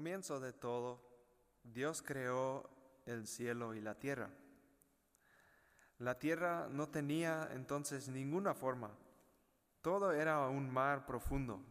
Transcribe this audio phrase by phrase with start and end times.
[0.00, 0.98] comienzo de todo,
[1.62, 2.70] Dios creó
[3.04, 4.30] el cielo y la tierra.
[5.98, 8.96] La tierra no tenía entonces ninguna forma.
[9.82, 11.62] Todo era un mar profundo,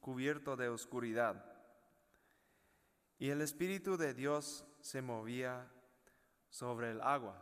[0.00, 1.44] cubierto de oscuridad.
[3.18, 5.70] Y el Espíritu de Dios se movía
[6.48, 7.36] sobre el agua.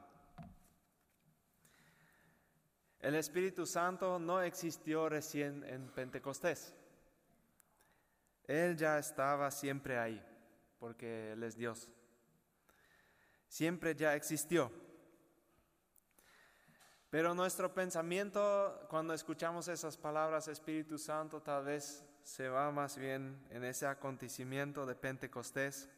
[2.98, 6.74] El Espíritu Santo no existió recién en Pentecostés.
[8.48, 10.20] Él ya estaba siempre ahí,
[10.82, 11.88] porque Él es Dios.
[13.46, 14.68] Siempre ya existió.
[17.08, 23.46] Pero nuestro pensamiento, cuando escuchamos esas palabras Espíritu Santo, tal vez se va más bien
[23.50, 25.88] en ese acontecimiento de Pentecostés,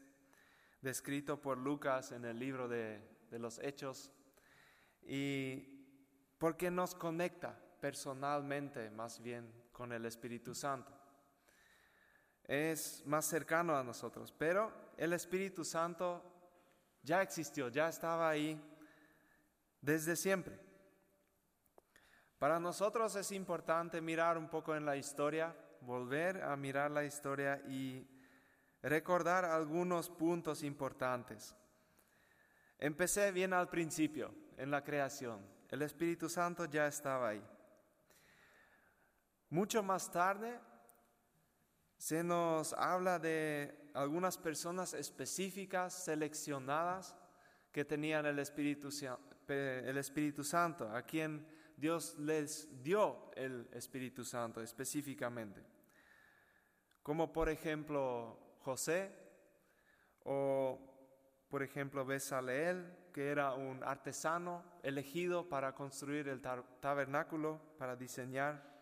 [0.82, 4.12] descrito por Lucas en el libro de, de los Hechos.
[5.00, 10.92] Y porque nos conecta personalmente más bien con el Espíritu Santo.
[12.44, 16.22] Es más cercano a nosotros, pero el Espíritu Santo
[17.02, 18.60] ya existió, ya estaba ahí
[19.80, 20.58] desde siempre.
[22.38, 27.62] Para nosotros es importante mirar un poco en la historia, volver a mirar la historia
[27.68, 28.06] y
[28.82, 31.54] recordar algunos puntos importantes.
[32.78, 35.40] Empecé bien al principio, en la creación.
[35.70, 37.42] El Espíritu Santo ya estaba ahí.
[39.48, 40.58] Mucho más tarde
[42.04, 47.16] se nos habla de algunas personas específicas, seleccionadas,
[47.72, 48.90] que tenían el Espíritu,
[49.48, 55.62] el Espíritu Santo, a quien Dios les dio el Espíritu Santo específicamente.
[57.02, 59.10] Como por ejemplo José
[60.24, 60.78] o
[61.48, 68.73] por ejemplo, Besaleel, que era un artesano elegido para construir el tabernáculo, para diseñar.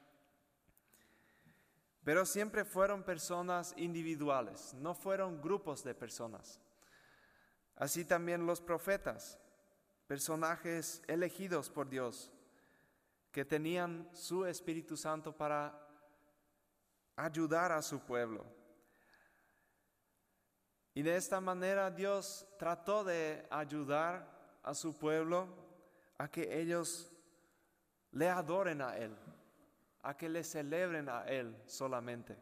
[2.05, 6.61] Pero siempre fueron personas individuales, no fueron grupos de personas.
[7.77, 9.39] Así también los profetas,
[10.07, 12.33] personajes elegidos por Dios,
[13.31, 15.79] que tenían su Espíritu Santo para
[17.17, 18.45] ayudar a su pueblo
[20.95, 24.29] y de esta manera Dios trató de ayudar
[24.63, 25.49] a su pueblo
[26.19, 27.11] a que ellos
[28.11, 29.17] le adoren a Él,
[30.03, 32.37] a que le celebren a Él solamente.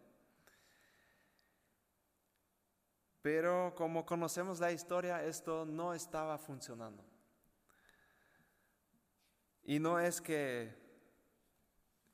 [3.23, 7.05] Pero como conocemos la historia, esto no estaba funcionando.
[9.63, 10.75] Y no es que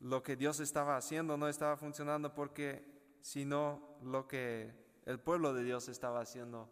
[0.01, 2.85] lo que Dios estaba haciendo no estaba funcionando porque,
[3.21, 4.75] sino lo que
[5.05, 6.69] el pueblo de Dios estaba haciendo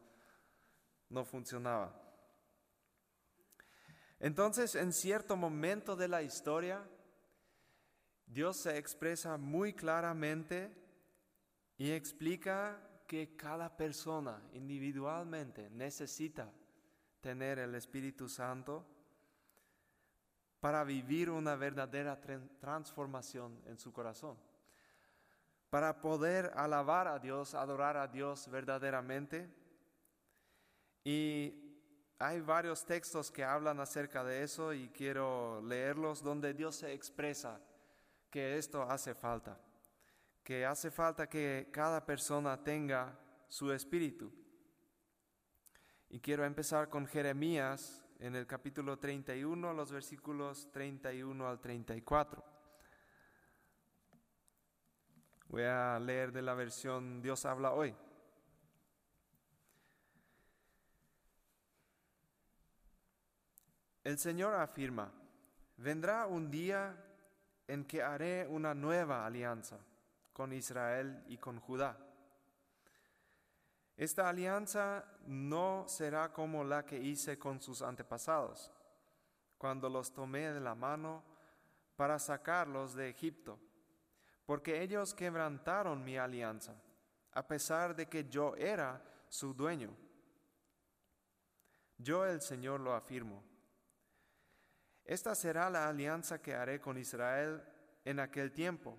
[1.08, 2.00] no funcionaba.
[4.18, 6.82] Entonces, en cierto momento de la historia,
[8.34, 10.74] Dios se expresa muy claramente
[11.78, 16.50] y explica que cada persona individualmente necesita
[17.20, 18.84] tener el Espíritu Santo
[20.58, 22.20] para vivir una verdadera
[22.58, 24.36] transformación en su corazón
[25.70, 29.48] para poder alabar a Dios, adorar a Dios verdaderamente.
[31.04, 31.52] Y
[32.18, 37.60] hay varios textos que hablan acerca de eso y quiero leerlos donde Dios se expresa
[38.34, 39.56] que esto hace falta,
[40.42, 44.28] que hace falta que cada persona tenga su espíritu.
[46.10, 52.44] Y quiero empezar con Jeremías en el capítulo 31, los versículos 31 al 34.
[55.46, 57.94] Voy a leer de la versión Dios habla hoy.
[64.02, 65.12] El Señor afirma,
[65.76, 67.00] vendrá un día
[67.66, 69.78] en que haré una nueva alianza
[70.32, 71.96] con Israel y con Judá.
[73.96, 78.72] Esta alianza no será como la que hice con sus antepasados,
[79.56, 81.22] cuando los tomé de la mano
[81.96, 83.58] para sacarlos de Egipto
[84.46, 86.74] porque ellos quebrantaron mi alianza,
[87.32, 89.90] a pesar de que yo era su dueño.
[91.96, 93.42] Yo el Señor lo afirmo.
[95.04, 97.62] Esta será la alianza que haré con Israel
[98.04, 98.96] en aquel tiempo.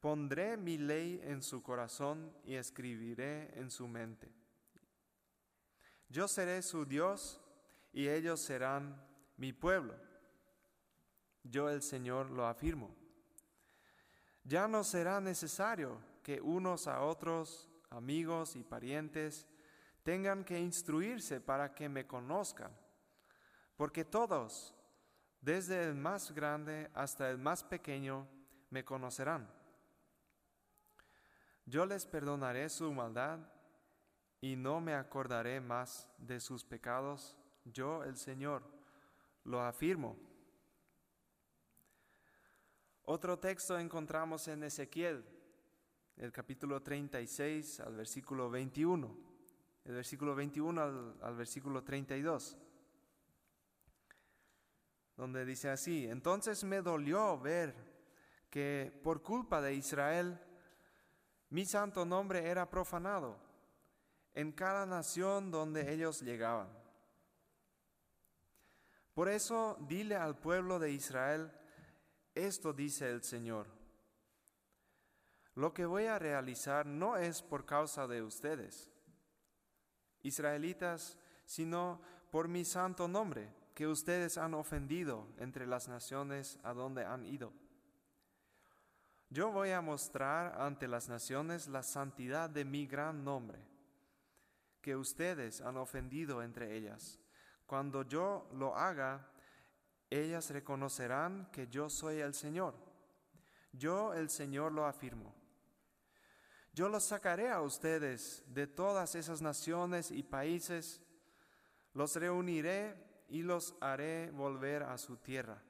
[0.00, 4.32] Pondré mi ley en su corazón y escribiré en su mente.
[6.08, 7.40] Yo seré su Dios
[7.92, 9.00] y ellos serán
[9.36, 9.94] mi pueblo.
[11.44, 12.94] Yo el Señor lo afirmo.
[14.44, 19.46] Ya no será necesario que unos a otros, amigos y parientes,
[20.02, 22.76] tengan que instruirse para que me conozcan,
[23.76, 24.74] porque todos,
[25.42, 28.26] desde el más grande hasta el más pequeño,
[28.70, 29.50] me conocerán.
[31.66, 33.40] Yo les perdonaré su maldad
[34.40, 38.62] y no me acordaré más de sus pecados, yo el Señor
[39.44, 40.16] lo afirmo.
[43.04, 45.24] Otro texto encontramos en Ezequiel,
[46.16, 49.16] el capítulo 36 al versículo 21,
[49.84, 52.56] el versículo 21 al, al versículo 32,
[55.16, 57.74] donde dice así, entonces me dolió ver
[58.50, 60.40] que por culpa de Israel
[61.50, 63.36] mi santo nombre era profanado
[64.34, 66.68] en cada nación donde ellos llegaban.
[69.14, 71.52] Por eso dile al pueblo de Israel,
[72.34, 73.66] esto dice el Señor.
[75.54, 78.90] Lo que voy a realizar no es por causa de ustedes,
[80.22, 82.00] israelitas, sino
[82.30, 87.52] por mi santo nombre, que ustedes han ofendido entre las naciones a donde han ido.
[89.30, 93.58] Yo voy a mostrar ante las naciones la santidad de mi gran nombre
[94.82, 97.18] que ustedes han ofendido entre ellas.
[97.64, 99.30] Cuando yo lo haga,
[100.10, 102.74] ellas reconocerán que yo soy el Señor.
[103.72, 105.34] Yo el Señor lo afirmo.
[106.74, 111.00] Yo los sacaré a ustedes de todas esas naciones y países,
[111.94, 115.62] los reuniré y los haré volver a su tierra.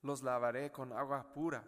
[0.00, 1.62] Los lavaré con agua pura,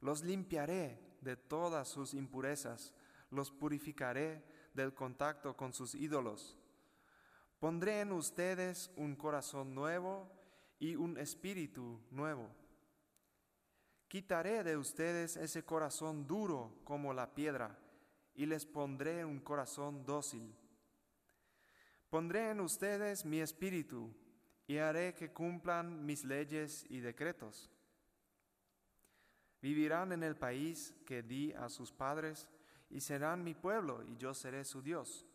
[0.00, 2.94] los limpiaré de todas sus impurezas,
[3.30, 4.44] los purificaré
[4.74, 6.56] del contacto con sus ídolos.
[7.58, 10.30] Pondré en ustedes un corazón nuevo
[10.78, 12.48] y un espíritu nuevo.
[14.06, 17.76] Quitaré de ustedes ese corazón duro como la piedra
[18.36, 20.54] y les pondré un corazón dócil.
[22.14, 24.08] Pondré en ustedes mi espíritu
[24.68, 27.68] y haré que cumplan mis leyes y decretos.
[29.60, 32.48] Vivirán en el país que di a sus padres
[32.88, 35.26] y serán mi pueblo y yo seré su Dios.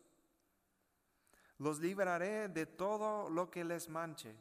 [1.58, 4.34] Los libraré de todo lo que les manche.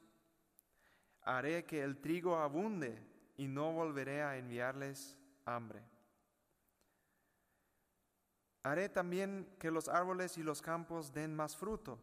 [1.24, 5.84] Haré que el trigo abunde y no volveré a enviarles hambre.
[8.64, 12.00] Haré también que los árboles y los campos den más fruto,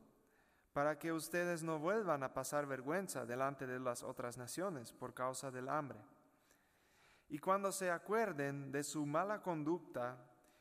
[0.76, 5.50] para que ustedes no vuelvan a pasar vergüenza delante de las otras naciones por causa
[5.50, 5.98] del hambre.
[7.30, 10.18] Y cuando se acuerden de su mala conducta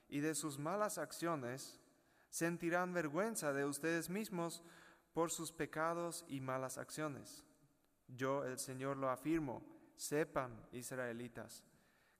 [0.07, 1.81] y de sus malas acciones,
[2.29, 4.63] sentirán vergüenza de ustedes mismos
[5.12, 7.44] por sus pecados y malas acciones.
[8.07, 9.65] Yo, el Señor, lo afirmo.
[9.97, 11.65] Sepan, israelitas,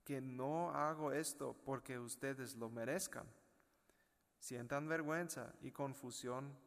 [0.03, 3.25] que no hago esto porque ustedes lo merezcan.
[4.38, 6.64] Sientan vergüenza y confusión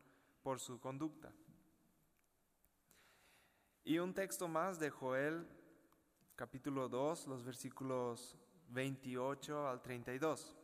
[0.48, 1.30] por su conducta.
[3.84, 5.46] Y un texto más de Joel,
[6.36, 8.34] capítulo 2, los versículos
[8.70, 10.56] 28 al 32.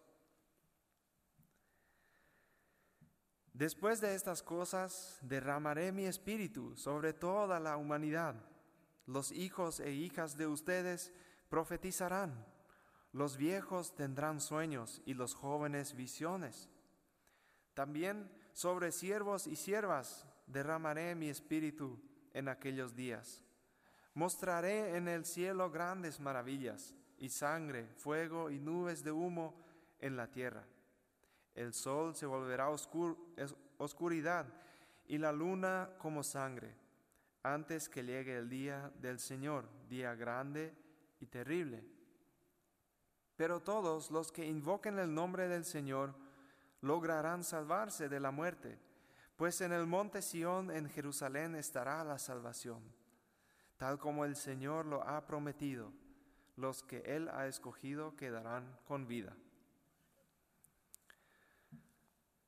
[3.52, 8.36] Después de estas cosas derramaré mi espíritu sobre toda la humanidad.
[9.04, 11.12] Los hijos e hijas de ustedes
[11.50, 12.46] profetizarán,
[13.12, 16.70] los viejos tendrán sueños y los jóvenes visiones.
[17.75, 22.01] También sobre siervos y siervas derramaré mi espíritu
[22.32, 23.43] en aquellos días.
[24.15, 29.55] Mostraré en el cielo grandes maravillas y sangre, fuego y nubes de humo
[30.01, 30.65] en la tierra
[31.55, 32.69] el sol se volverá
[33.79, 34.46] oscuridad
[35.06, 36.75] y la luna como sangre,
[37.43, 40.75] antes que llegue el día del Señor, día grande
[41.20, 41.84] y terrible.
[43.37, 46.15] Pero todos los que invoquen el nombre del Señor
[46.84, 48.79] lograrán salvarse de la muerte,
[49.36, 52.82] pues en el monte Sión en Jerusalén estará la salvación,
[53.79, 55.93] tal como el Señor lo ha prometido.
[56.56, 59.34] Los que Él ha escogido quedarán con vida.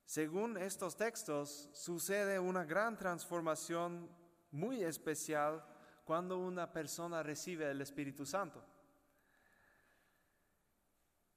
[0.05, 4.09] Según estos textos, sucede una gran transformación
[4.51, 5.65] muy especial
[6.05, 8.63] cuando una persona recibe el Espíritu Santo.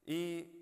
[0.06, 0.59] Y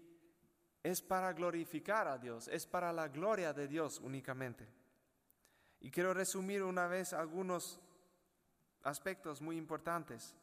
[0.88, 4.66] es para glorificar a Dios, es para la gloria de Dios únicamente.
[5.80, 7.78] Y quiero resumir una vez algunos
[8.83, 10.35] aspectos muy importantes.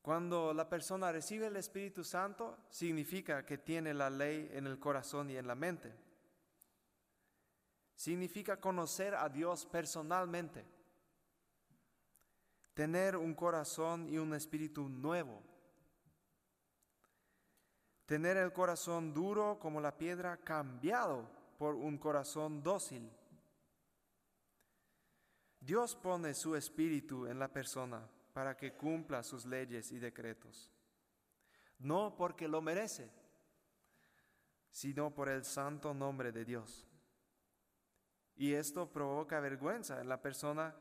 [0.00, 5.28] Cuando la persona recibe el Espíritu Santo, significa que tiene la ley en el corazón
[5.28, 5.94] y en la mente.
[7.94, 10.64] Significa conocer a Dios personalmente,
[12.72, 15.51] tener un corazón y un espíritu nuevo,
[18.12, 21.26] tener el corazón duro como la piedra cambiado
[21.56, 23.10] por un corazón dócil.
[25.58, 30.70] Dios pone su espíritu en la persona para que cumpla sus leyes y decretos.
[31.78, 33.10] No porque lo merece,
[34.70, 36.86] sino por el santo nombre de Dios.
[38.36, 40.76] Y esto provoca vergüenza en la persona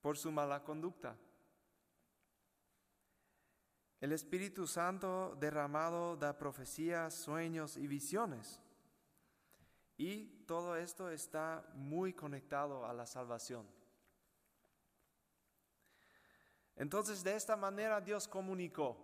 [0.00, 1.14] por su mala conducta.
[4.02, 8.58] El Espíritu Santo derramado da profecías, sueños y visiones.
[9.96, 13.64] Y todo esto está muy conectado a la salvación.
[16.74, 18.96] Entonces, de esta manera Dios comunicó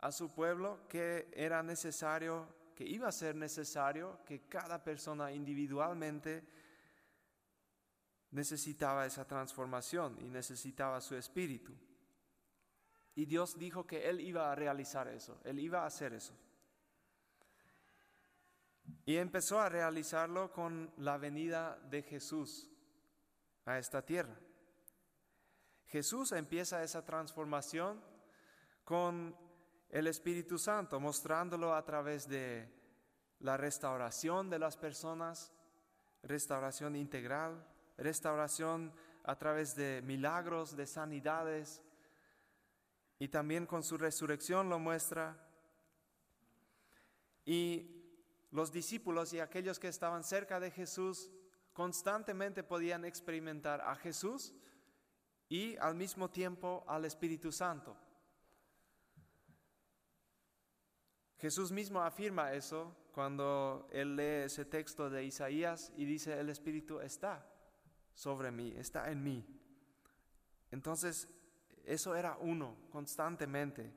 [0.00, 6.46] a su pueblo que era necesario que iba a ser necesario que cada persona individualmente
[8.32, 11.72] necesitaba esa transformación y necesitaba su espíritu.
[13.18, 16.32] Y Dios dijo que Él iba a realizar eso, Él iba a hacer eso.
[19.04, 22.70] Y empezó a realizarlo con la venida de Jesús
[23.64, 24.38] a esta tierra.
[25.86, 28.00] Jesús empieza esa transformación
[28.84, 29.36] con
[29.88, 32.72] el Espíritu Santo, mostrándolo a través de
[33.40, 35.52] la restauración de las personas,
[36.22, 38.92] restauración integral, restauración
[39.24, 41.82] a través de milagros, de sanidades,
[43.18, 45.36] y también con su resurrección lo muestra.
[47.44, 47.98] Y
[48.50, 51.30] los discípulos y aquellos que estaban cerca de Jesús
[51.72, 54.54] constantemente podían experimentar a Jesús
[55.48, 57.96] y al mismo tiempo al Espíritu Santo.
[61.38, 67.00] Jesús mismo afirma eso cuando él lee ese texto de Isaías y dice, el Espíritu
[67.00, 67.46] está
[68.12, 69.46] sobre mí, está en mí.
[70.70, 71.28] Entonces,
[71.88, 73.90] eso era uno constantemente.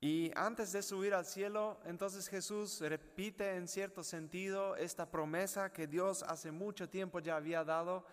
[0.00, 5.86] Y antes de subir al cielo, entonces Jesús repite en cierto sentido esta promesa que
[5.86, 8.06] Dios hace mucho tiempo ya había dado,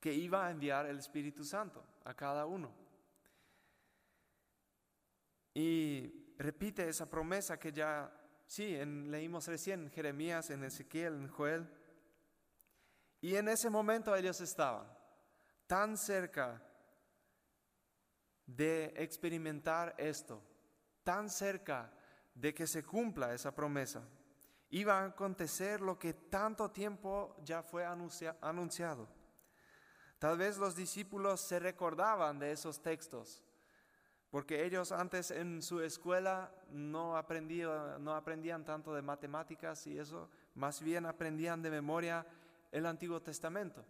[0.00, 2.74] que iba a enviar el Espíritu Santo a cada uno.
[5.54, 8.12] Y repite esa promesa que ya,
[8.46, 11.83] sí, leímos recién en Jeremías, en Ezequiel, en Joel.
[13.24, 14.86] Y en ese momento ellos estaban
[15.66, 16.60] tan cerca
[18.44, 20.42] de experimentar esto,
[21.02, 21.90] tan cerca
[22.34, 24.02] de que se cumpla esa promesa.
[24.68, 29.08] Iba a acontecer lo que tanto tiempo ya fue anunciado.
[30.18, 33.42] Tal vez los discípulos se recordaban de esos textos
[34.34, 41.06] porque ellos antes en su escuela no aprendían, tanto de matemáticas y eso, más bien
[41.06, 42.26] aprendían de memoria
[42.74, 43.84] el Antiguo Testamento,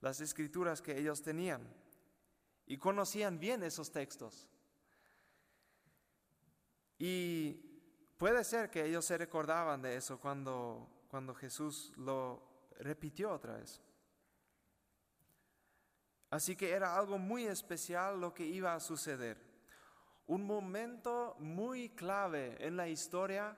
[0.00, 1.62] las escrituras que ellos tenían,
[2.66, 4.48] y conocían bien esos textos.
[6.98, 7.52] Y
[8.18, 12.42] puede ser que ellos se recordaban de eso cuando, cuando Jesús lo
[12.80, 13.80] repitió otra vez.
[16.30, 19.38] Así que era algo muy especial lo que iba a suceder.
[20.26, 23.56] Un momento muy clave en la historia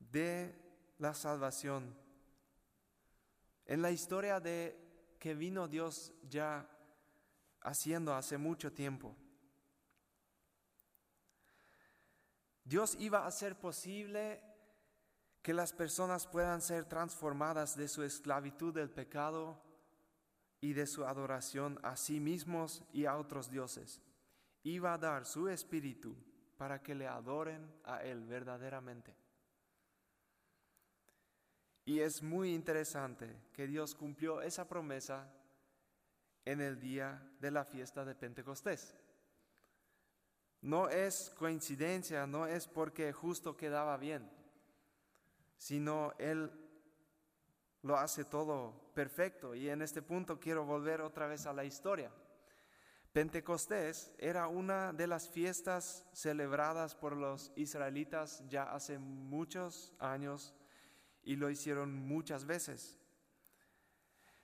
[0.00, 0.54] de
[0.98, 2.07] la salvación.
[3.68, 6.66] En la historia de que vino Dios ya
[7.60, 9.14] haciendo hace mucho tiempo.
[12.64, 14.42] Dios iba a hacer posible
[15.42, 19.62] que las personas puedan ser transformadas de su esclavitud del pecado
[20.60, 24.00] y de su adoración a sí mismos y a otros dioses.
[24.62, 26.16] Iba a dar su espíritu
[26.56, 29.27] para que le adoren a Él verdaderamente.
[31.88, 35.26] Y es muy interesante que Dios cumplió esa promesa
[36.44, 38.94] en el día de la fiesta de Pentecostés.
[40.60, 44.30] No es coincidencia, no es porque justo quedaba bien,
[45.56, 46.52] sino Él
[47.80, 49.54] lo hace todo perfecto.
[49.54, 52.12] Y en este punto quiero volver otra vez a la historia.
[53.14, 60.54] Pentecostés era una de las fiestas celebradas por los israelitas ya hace muchos años
[61.28, 62.96] y lo hicieron muchas veces.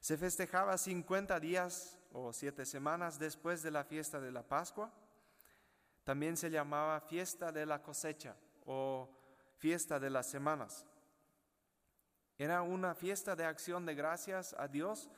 [0.00, 4.92] Se festejaba 50 días o siete semanas después de la fiesta de la Pascua.
[6.04, 8.36] También se llamaba fiesta de la cosecha
[8.66, 9.08] o
[9.56, 10.84] fiesta de las semanas.
[12.36, 15.08] Era una fiesta de acción de gracias a Dios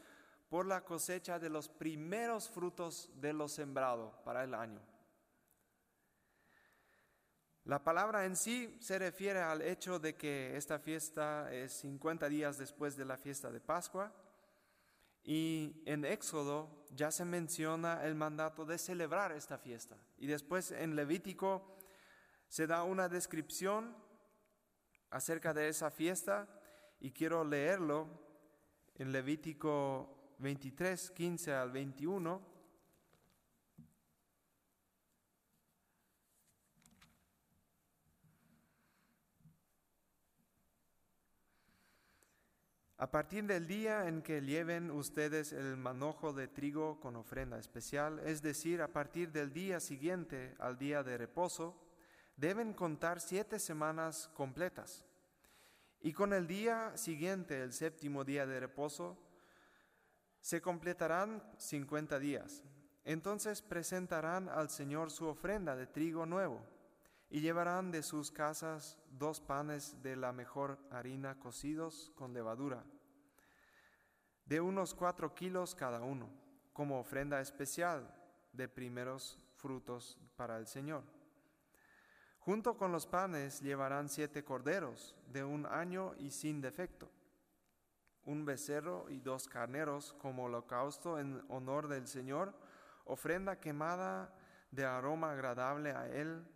[0.49, 4.81] por la cosecha de los primeros frutos de lo sembrado para el año.
[7.67, 12.59] La palabra en sí se refiere al hecho de que esta fiesta es 50 días
[12.59, 14.15] después de la fiesta de Pascua
[15.25, 20.95] y en Éxodo ya se menciona el mandato de celebrar esta fiesta y después en
[20.95, 21.77] Levítico
[22.47, 23.97] se da una descripción
[25.11, 26.47] acerca de esa fiesta
[27.01, 28.07] y quiero leerlo
[28.95, 32.56] en Levítico 23, 15 al 21.
[42.99, 48.21] A partir del día en que lleven ustedes el manojo de trigo con ofrenda especial,
[48.21, 51.77] es decir, a partir del día siguiente al día de reposo,
[52.37, 55.05] deben contar siete semanas completas.
[56.01, 59.19] Y con el día siguiente, el séptimo día de reposo,
[60.41, 62.63] se completarán cincuenta días.
[63.05, 66.76] Entonces presentarán al Señor su ofrenda de trigo nuevo
[67.29, 72.85] y llevarán de sus casas dos panes de la mejor harina cocidos con levadura,
[74.45, 76.31] de unos cuatro kilos cada uno,
[76.73, 78.15] como ofrenda especial
[78.53, 81.03] de primeros frutos para el Señor.
[82.39, 87.11] Junto con los panes llevarán siete corderos de un año y sin defecto,
[88.25, 92.55] un becerro y dos carneros como holocausto en honor del Señor,
[93.05, 94.33] ofrenda quemada
[94.71, 96.47] de aroma agradable a Él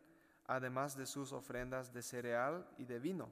[0.50, 3.30] además de sus ofrendas de cereal y de vino.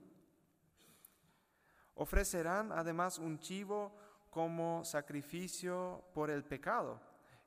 [1.96, 3.92] Ofrecerán además un chivo
[4.30, 7.00] como sacrificio por el pecado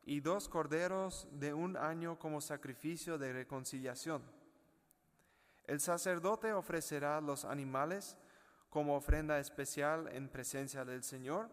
[0.04, 4.22] y dos corderos de un año como sacrificio de reconciliación.
[5.64, 8.18] El sacerdote ofrecerá los animales
[8.70, 11.50] como ofrenda especial en presencia del Señor,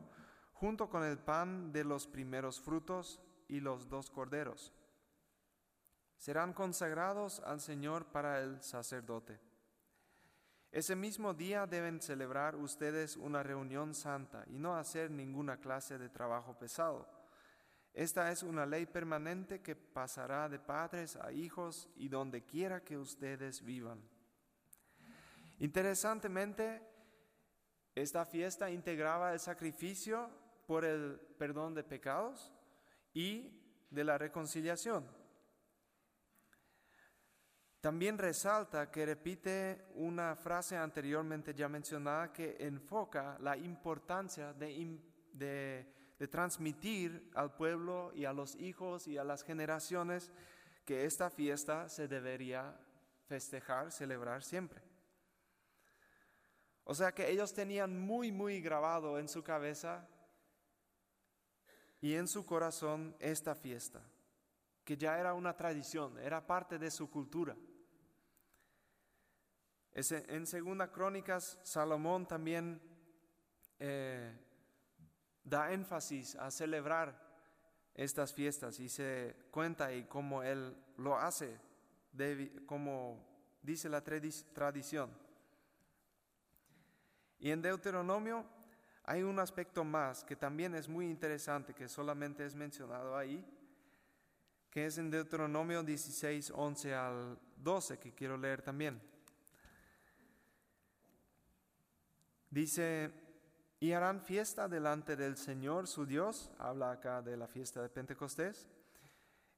[0.54, 4.72] junto con el pan de los primeros frutos y los dos corderos
[6.18, 9.40] serán consagrados al Señor para el sacerdote.
[10.70, 16.10] Ese mismo día deben celebrar ustedes una reunión santa y no hacer ninguna clase de
[16.10, 17.08] trabajo pesado.
[17.94, 22.98] Esta es una ley permanente que pasará de padres a hijos y donde quiera que
[22.98, 24.00] ustedes vivan.
[25.58, 26.82] Interesantemente,
[27.94, 30.30] esta fiesta integraba el sacrificio
[30.66, 32.52] por el perdón de pecados
[33.14, 33.58] y
[33.90, 35.17] de la reconciliación.
[37.80, 45.86] También resalta que repite una frase anteriormente ya mencionada que enfoca la importancia de,
[46.28, 50.32] transmitir al pueblo y a los hijos y a las generaciones
[50.84, 52.76] que esta fiesta se debería
[53.28, 54.82] festejar, celebrar siempre.
[56.82, 60.08] O sea que ellos tenían muy, muy grabado en su cabeza
[62.00, 64.02] y en su corazón esta fiesta
[64.88, 67.54] que ya era una tradición, era parte de su cultura.
[70.00, 72.80] En Segunda Crónicas, Salomón también
[73.80, 74.32] eh,
[75.42, 77.20] da énfasis a celebrar
[77.94, 81.58] estas fiestas y se cuenta y cómo él lo hace,
[82.64, 83.26] como
[83.60, 85.10] dice la tradición.
[87.40, 88.46] Y en Deuteronomio
[89.02, 93.44] hay un aspecto más que también es muy interesante, que solamente es mencionado ahí,
[94.70, 99.07] que es en Deuteronomio 16, 11 al 12, que quiero leer también.
[102.50, 103.12] Dice,
[103.78, 108.66] y harán fiesta delante del Señor su Dios, habla acá de la fiesta de Pentecostés,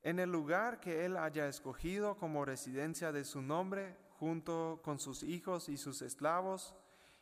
[0.03, 5.23] en el lugar que Él haya escogido como residencia de su nombre, junto con sus
[5.23, 6.75] hijos y sus esclavos,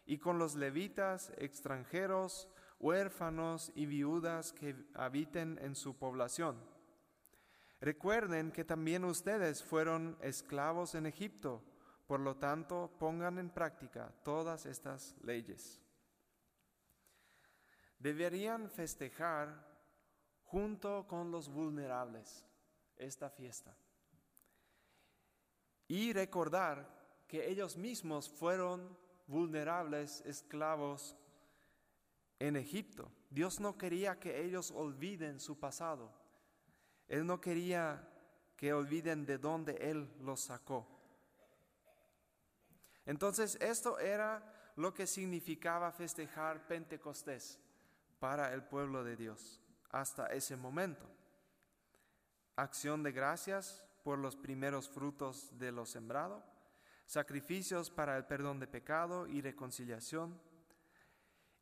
[0.07, 2.49] y con los levitas, extranjeros,
[2.81, 6.57] huérfanos y viudas que habiten en su población.
[7.81, 11.63] Recuerden que también ustedes fueron esclavos en Egipto,
[12.09, 15.79] por lo tanto pongan en práctica todas estas leyes.
[17.99, 19.69] Deberían festejar
[20.45, 22.47] junto con los vulnerables
[22.97, 23.77] esta fiesta
[25.87, 26.89] y recordar
[27.29, 31.15] que ellos mismos fueron vulnerables esclavos
[32.39, 33.13] en Egipto.
[33.29, 36.11] Dios no quería que ellos olviden su pasado.
[37.07, 38.09] Él no quería
[38.57, 40.98] que olviden de dónde Él los sacó.
[43.09, 44.43] Entonces esto era
[44.77, 47.59] lo que significaba festejar Pentecostés
[48.21, 51.09] para el pueblo de Dios hasta ese momento.
[52.55, 56.45] Acción de gracias por los primeros frutos de lo sembrado,
[57.07, 60.39] sacrificios para el perdón de pecado y reconciliación,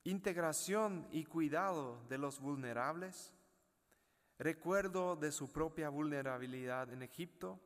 [0.02, 3.32] integración y cuidado de los vulnerables,
[4.36, 7.60] recuerdo de su propia vulnerabilidad en Egipto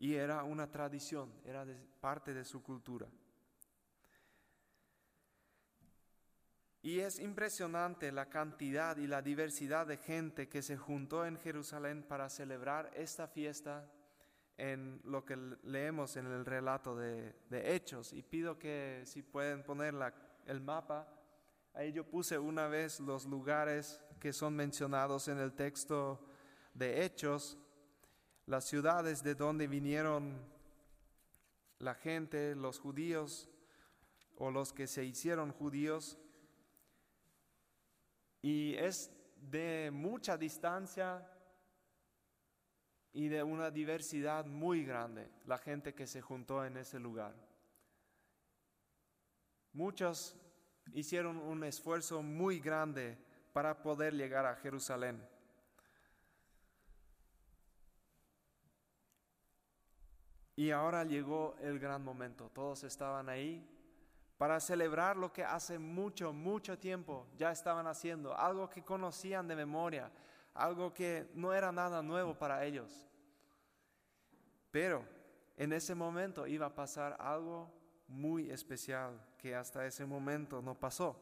[0.00, 1.64] y era una tradición, era
[2.00, 3.06] parte de su cultura.
[6.82, 12.02] Y es impresionante la cantidad y la diversidad de gente que se juntó en Jerusalén
[12.02, 13.92] para celebrar esta fiesta
[14.56, 18.14] en lo que leemos en el relato de, Hechos.
[18.14, 19.94] Y pido que si pueden poner
[20.46, 21.06] el mapa,
[21.74, 26.24] ahí yo puse una vez los lugares que son mencionados en el texto
[26.72, 27.58] de Hechos,
[28.50, 30.36] las ciudades de donde vinieron
[31.78, 33.48] la gente, los judíos
[34.38, 36.18] o los que se hicieron judíos,
[38.42, 41.30] Y es de mucha distancia
[43.12, 47.34] y de una diversidad muy grande la gente que se juntó en ese lugar.
[49.74, 50.34] Muchos
[50.94, 53.16] hicieron un esfuerzo muy grande
[53.52, 55.22] para poder llegar a Jerusalén.
[60.60, 62.50] Y ahora llegó el gran momento.
[62.52, 63.66] Todos estaban ahí
[64.36, 69.56] para celebrar lo que hace mucho, mucho tiempo ya estaban haciendo, algo que conocían de
[69.56, 70.12] memoria,
[70.52, 73.08] algo que no era nada nuevo para ellos.
[74.70, 75.02] Pero
[75.56, 77.72] en ese momento iba a pasar algo
[78.06, 81.16] muy especial que hasta ese momento no pasó.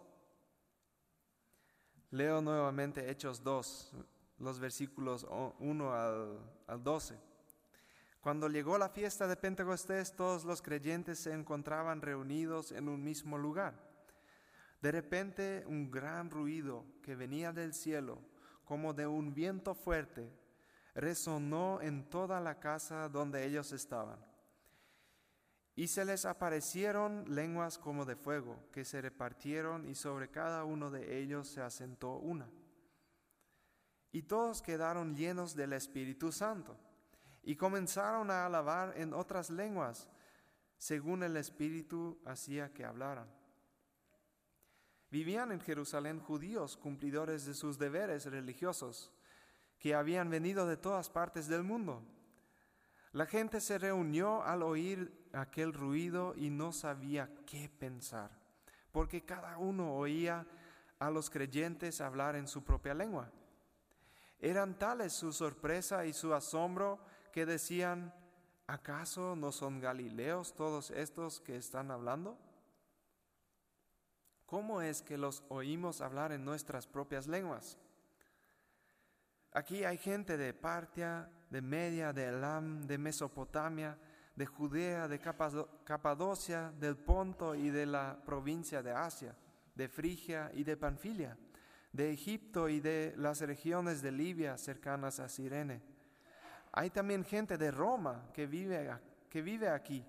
[2.11, 3.93] Leo nuevamente Hechos 2,
[4.39, 5.25] los versículos
[5.61, 7.28] 1 al, al 12.
[8.29, 13.39] Cuando llegó la fiesta de Pentecostés, todos los creyentes se encontraban reunidos en un mismo
[13.39, 13.73] lugar.
[14.83, 18.21] De repente un gran ruido que venía del cielo,
[18.67, 20.31] como de un viento fuerte,
[20.95, 24.23] resonó en toda la casa donde ellos estaban.
[25.75, 30.91] Y se les aparecieron lenguas como de fuego, que se repartieron y sobre cada uno
[30.91, 32.51] de ellos se asentó una.
[34.13, 36.77] Y todos quedaron llenos del Espíritu Santo
[37.43, 40.09] y comenzaron a alabar en otras lenguas,
[40.77, 43.29] según el Espíritu hacía que hablaran.
[45.11, 49.11] Vivían en Jerusalén judíos cumplidores de sus deberes religiosos,
[49.79, 52.03] que habían venido de todas partes del mundo.
[53.13, 58.31] La gente se reunió al oír aquel ruido y no sabía qué pensar,
[58.93, 60.47] porque cada uno oía
[60.99, 63.31] a los creyentes hablar en su propia lengua.
[64.41, 66.99] Eran tales su sorpresa y su asombro
[67.47, 68.15] decían,
[68.67, 72.39] ¿acaso no son galileos todos estos que están hablando?
[74.47, 77.77] ¿Cómo es que los oímos hablar en nuestras propias lenguas?
[79.53, 83.99] Aquí hay gente de Partia, de Media, de Elam, de Mesopotamia,
[84.35, 89.35] de Judea, de Capadocia, del Ponto y de la provincia de Asia,
[89.75, 91.37] de Frigia y de Panfilia,
[91.93, 95.83] de Egipto y de las regiones de Libia cercanas a Sirene.
[96.73, 98.91] Hay también gente de Roma que vive,
[99.31, 100.05] que vive aquí.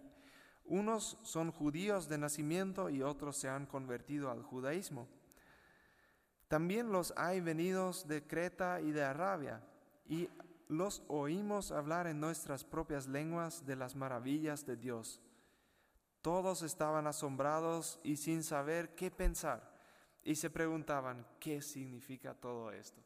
[0.66, 5.08] Unos son judíos de nacimiento y otros se han convertido al judaísmo.
[6.48, 9.62] También los hay venidos de Creta y de Arabia,
[10.08, 10.30] y
[10.68, 15.22] los oímos hablar en nuestras propias lenguas de las maravillas de Dios.
[16.22, 19.72] Todos estaban asombrados y sin saber qué pensar,
[20.24, 23.02] y se preguntaban, ¿qué significa todo esto?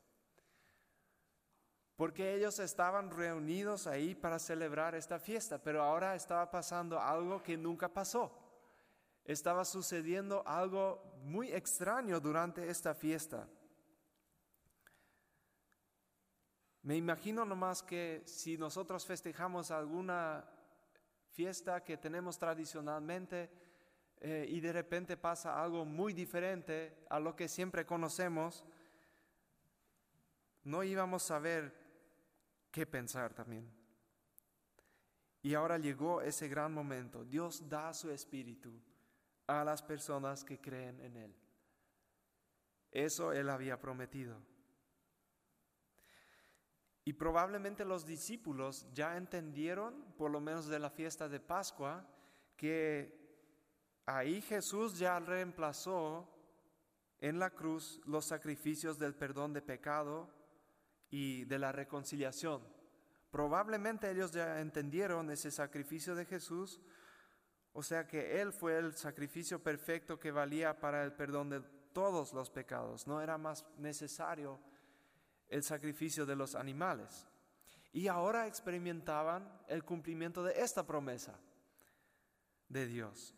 [2.04, 7.56] Porque ellos estaban reunidos ahí para celebrar esta fiesta, pero ahora estaba pasando algo que
[7.56, 8.30] nunca pasó.
[9.24, 13.48] Estaba sucediendo algo muy extraño durante esta fiesta.
[16.82, 20.44] Me imagino nomás que si nosotros festejamos alguna
[21.30, 23.50] fiesta que tenemos tradicionalmente
[24.20, 28.66] eh, y de repente pasa algo muy diferente a lo que siempre conocemos,
[30.66, 31.83] no íbamos a saber
[32.74, 33.72] qué pensar también.
[35.44, 37.24] Y ahora llegó ese gran momento.
[37.24, 38.74] Dios da su espíritu
[39.46, 41.36] a las personas que creen en Él.
[42.92, 44.42] Eso Él había prometido.
[47.06, 52.08] Y probablemente los discípulos ya entendieron, por lo menos de la fiesta de Pascua,
[52.56, 53.22] que
[54.06, 56.28] ahí Jesús ya reemplazó
[57.20, 60.43] en la cruz los sacrificios del perdón de pecado
[61.13, 62.63] y de la reconciliación.
[63.30, 66.82] Probablemente ellos ya entendieron ese sacrificio de Jesús,
[67.71, 71.62] o sea que Él fue el sacrificio perfecto que valía para el perdón de
[71.93, 74.60] todos los pecados, no era más necesario
[75.49, 77.28] el sacrificio de los animales.
[77.91, 81.39] Y ahora experimentaban el cumplimiento de esta promesa
[82.69, 83.36] de Dios.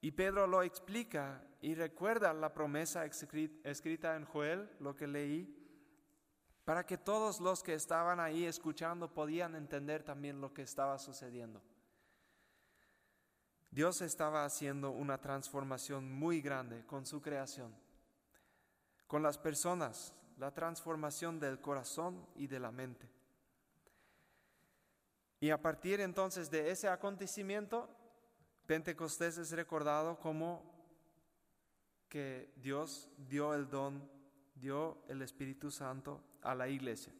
[0.00, 5.59] Y Pedro lo explica y recuerda la promesa escrita en Joel, lo que leí,
[6.70, 11.60] para que todos los que estaban ahí escuchando podían entender también lo que estaba sucediendo.
[13.72, 17.74] Dios estaba haciendo una transformación muy grande con su creación
[19.08, 23.10] con las personas, la transformación del corazón y de la mente.
[25.40, 27.90] Y a partir entonces de ese acontecimiento,
[28.68, 30.62] Pentecostés es recordado como
[32.08, 34.08] que Dios dio el don,
[34.54, 37.12] dio el Espíritu Santo a la iglesia.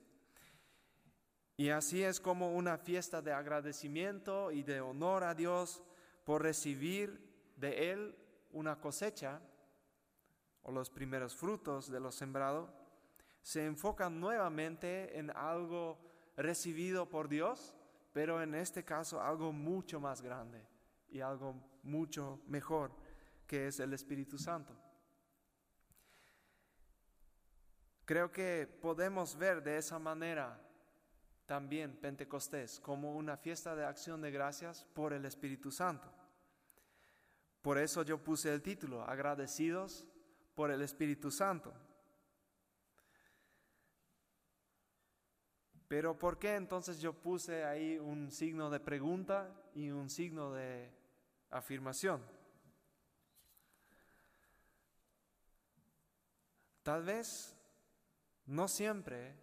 [1.56, 5.82] Y así es como una fiesta de agradecimiento y de honor a Dios
[6.24, 8.16] por recibir de Él
[8.52, 9.40] una cosecha
[10.62, 12.72] o los primeros frutos de lo sembrado
[13.42, 15.98] se enfocan nuevamente en algo
[16.36, 17.74] recibido por Dios,
[18.12, 20.66] pero en este caso algo mucho más grande
[21.10, 22.92] y algo mucho mejor,
[23.46, 24.74] que es el Espíritu Santo.
[28.10, 30.60] Creo que podemos ver de esa manera
[31.46, 36.12] también Pentecostés como una fiesta de acción de gracias por el Espíritu Santo.
[37.62, 40.08] Por eso yo puse el título, agradecidos
[40.56, 41.72] por el Espíritu Santo.
[45.86, 50.90] Pero ¿por qué entonces yo puse ahí un signo de pregunta y un signo de
[51.48, 52.20] afirmación?
[56.82, 57.56] Tal vez
[58.50, 59.36] no siempre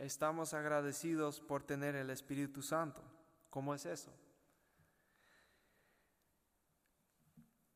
[0.00, 3.00] estamos agradecidos por tener el Espíritu Santo.
[3.48, 4.12] ¿Cómo es eso?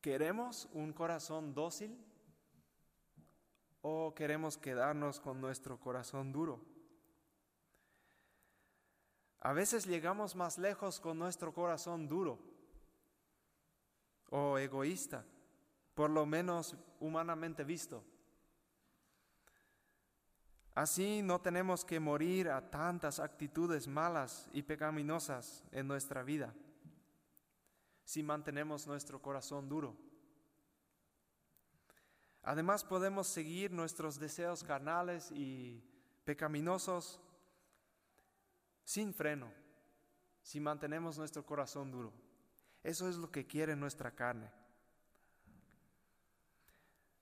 [0.01, 1.97] ¿Queremos un corazón dócil
[3.81, 6.59] o queremos quedarnos con nuestro corazón duro?
[9.39, 12.37] A veces llegamos más lejos con nuestro corazón duro
[14.29, 15.25] o egoísta,
[15.93, 18.03] por lo menos humanamente visto.
[20.75, 26.53] Así no tenemos que morir a tantas actitudes malas y pecaminosas en nuestra vida
[28.03, 29.95] si mantenemos nuestro corazón duro.
[32.41, 35.81] Además podemos seguir nuestros deseos carnales y
[36.25, 37.21] pecaminosos
[38.83, 39.51] sin freno,
[40.41, 42.11] si mantenemos nuestro corazón duro.
[42.83, 44.51] Eso es lo que quiere nuestra carne.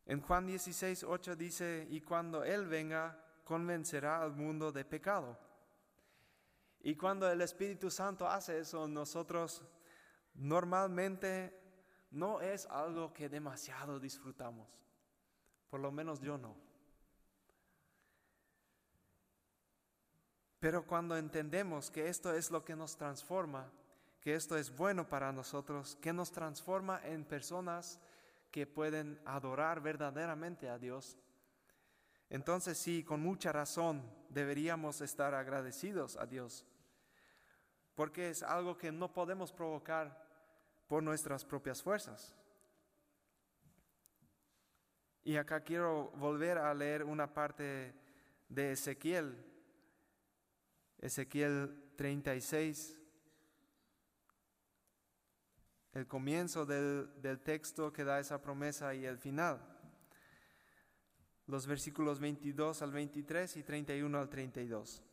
[0.07, 5.37] En Juan 16, 8 dice, y cuando Él venga, convencerá al mundo de pecado.
[6.81, 9.63] Y cuando el Espíritu Santo hace eso, nosotros
[10.33, 11.57] normalmente
[12.11, 14.67] no es algo que demasiado disfrutamos.
[15.69, 16.55] Por lo menos yo no.
[20.59, 23.71] Pero cuando entendemos que esto es lo que nos transforma,
[24.19, 27.99] que esto es bueno para nosotros, que nos transforma en personas
[28.51, 31.17] que pueden adorar verdaderamente a Dios,
[32.31, 36.65] entonces sí, con mucha razón deberíamos estar agradecidos a Dios,
[37.93, 40.27] porque es algo que no podemos provocar
[40.87, 42.35] por nuestras propias fuerzas.
[45.23, 47.93] Y acá quiero volver a leer una parte
[48.49, 49.51] de Ezequiel
[51.01, 52.95] Ezequiel 36,
[55.93, 59.59] el comienzo del, texto que da esa promesa y el final.
[61.51, 65.03] Los versículos 22 al 23 y 31 al 32.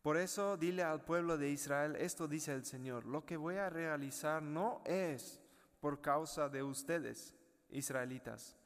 [0.00, 3.68] Por eso dile al pueblo de Israel, esto dice el Señor, lo que voy a
[3.68, 5.42] realizar no es
[5.78, 7.34] por causa de ustedes,
[7.68, 8.56] israelitas,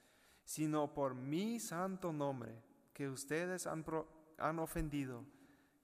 [0.45, 2.63] sino por mi santo nombre
[2.95, 3.85] que ustedes han,
[4.61, 5.25] ofendido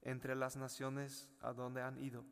[0.03, 2.25] entre las naciones a donde han ido.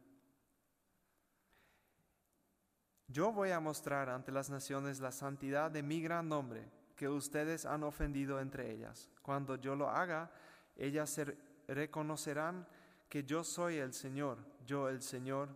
[3.13, 7.67] Yo voy a mostrar ante las naciones la santidad de mi gran nombre que ustedes
[7.67, 9.11] han ofendido entre ellas.
[9.21, 10.31] Cuando yo lo haga,
[10.77, 11.21] ellas
[11.67, 12.69] reconocerán
[13.09, 15.49] que yo soy el Señor, yo el Señor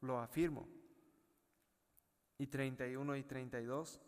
[0.00, 0.68] lo afirmo.
[2.36, 4.00] Y 31 y 32.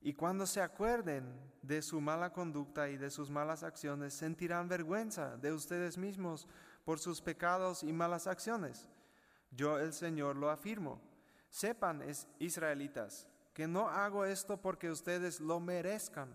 [0.00, 5.36] Y cuando se acuerden de su mala conducta y de sus malas acciones, sentirán vergüenza
[5.36, 6.48] de ustedes mismos
[6.84, 8.88] por sus pecados y malas acciones.
[9.50, 11.13] Yo el Señor lo afirmo.
[11.54, 12.02] Sepan,
[12.40, 16.34] israelitas, que no hago esto porque ustedes lo merezcan.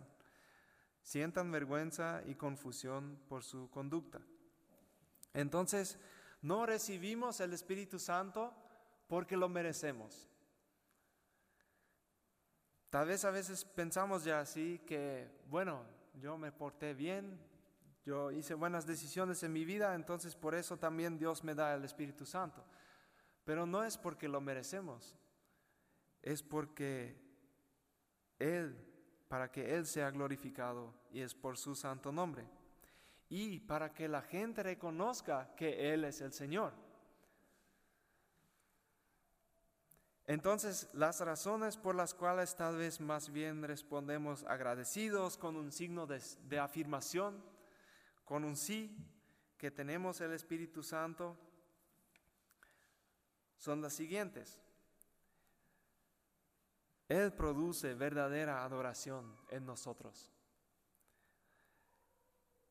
[1.01, 4.21] Sientan vergüenza y confusión por su conducta.
[5.33, 5.99] Entonces,
[6.41, 8.53] no recibimos el Espíritu Santo
[9.09, 10.29] porque lo merecemos.
[12.89, 17.37] Tal vez a veces pensamos ya así que, bueno, yo me porté bien,
[18.05, 21.83] yo hice buenas decisiones en mi vida, entonces por eso también Dios me da el
[21.83, 22.63] Espíritu Santo.
[23.49, 25.15] Pero no es porque lo merecemos,
[26.21, 27.19] es porque
[28.37, 28.77] Él,
[29.27, 32.47] para que Él sea glorificado y es por su santo nombre.
[33.27, 36.73] Y para que la gente reconozca que Él es el Señor.
[40.27, 46.05] Entonces, las razones por las cuales tal vez más bien respondemos agradecidos con un signo
[46.05, 47.43] de, afirmación,
[48.25, 48.95] con un sí,
[49.57, 51.35] que tenemos el Espíritu Santo,
[53.59, 54.57] son las siguientes.
[57.09, 60.31] Él produce verdadera adoración en nosotros.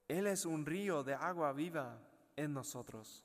[0.09, 2.01] Él es un río de agua viva
[2.35, 3.25] en nosotros.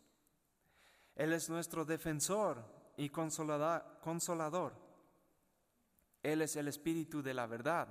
[1.15, 2.63] Él es nuestro defensor
[2.97, 4.73] y consolador.
[6.21, 7.87] Él es el Espíritu de la verdad.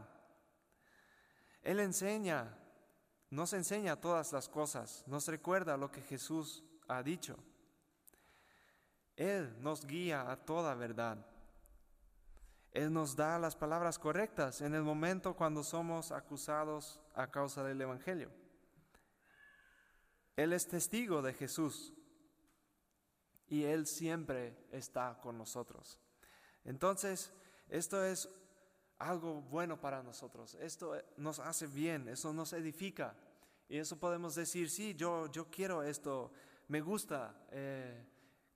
[1.63, 2.59] Él enseña,
[3.31, 7.39] nos enseña todas las cosas, nos recuerda lo que Jesús ha dicho.
[9.17, 11.27] Él nos guía a toda verdad.
[12.73, 17.81] Él nos da las palabras correctas en el momento cuando somos acusados a causa del
[17.81, 18.31] Evangelio.
[20.37, 21.93] Él es testigo de Jesús
[23.49, 26.01] y Él siempre está con nosotros.
[26.65, 27.31] Entonces,
[27.69, 28.29] esto es
[28.99, 33.15] algo bueno para nosotros, esto nos hace bien, eso nos edifica.
[33.69, 36.33] Y eso podemos decir, sí, yo, yo quiero esto,
[36.69, 38.07] me gusta, eh,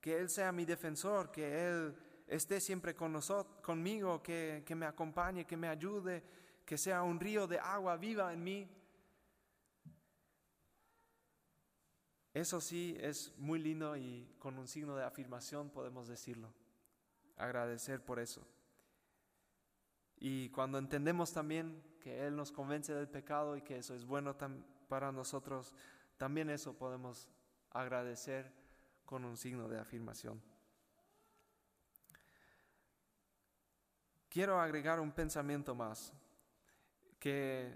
[0.06, 1.96] que Él sea mi defensor, que Él
[2.28, 6.22] esté siempre con nosotros, conmigo, que, que me acompañe, que me ayude,
[6.64, 8.70] que sea un río de agua viva en mí.
[12.32, 16.54] Eso sí es muy lindo y con un signo de afirmación podemos decirlo.
[17.36, 18.46] Agradecer por eso.
[20.18, 24.36] Y cuando entendemos también que Él nos convence del pecado y que eso es bueno
[24.86, 25.74] para nosotros,
[26.16, 27.28] también eso podemos
[27.72, 28.65] agradecer
[29.06, 30.42] con un signo de afirmación.
[34.28, 36.12] Quiero agregar un pensamiento más,
[37.18, 37.74] que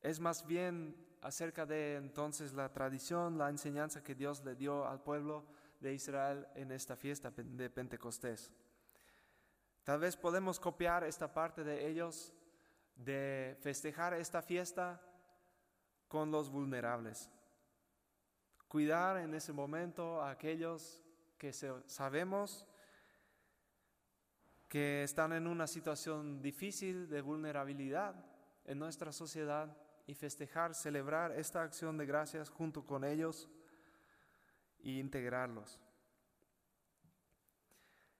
[0.00, 5.00] es más bien acerca de entonces la tradición, la enseñanza que Dios le dio al
[5.00, 5.46] pueblo
[5.78, 8.50] de Israel en esta fiesta de Pentecostés.
[9.84, 12.32] Tal vez podemos copiar esta parte de ellos,
[12.96, 15.00] de festejar esta fiesta
[16.08, 17.30] con los vulnerables.
[18.72, 20.98] Cuidar en ese momento a aquellos
[21.36, 22.66] que sabemos
[24.66, 28.14] que están en una situación difícil de vulnerabilidad
[28.64, 33.46] en nuestra sociedad y festejar, celebrar esta acción de gracias junto con ellos
[34.82, 35.78] e integrarlos.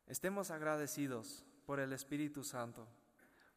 [0.07, 2.87] Estemos agradecidos por el Espíritu Santo,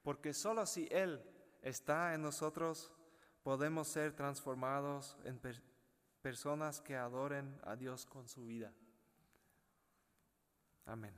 [0.01, 1.21] porque solo si Él
[1.61, 2.93] está en nosotros
[3.43, 5.37] podemos ser transformados en
[6.25, 8.73] personas que adoren a Dios con su vida.
[10.87, 11.13] Amén.